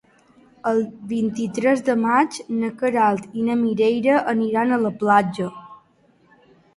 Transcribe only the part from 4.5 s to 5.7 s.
a la platja.